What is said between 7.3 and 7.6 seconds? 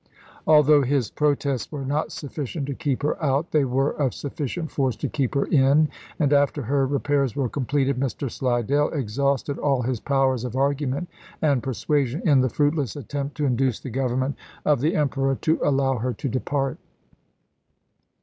were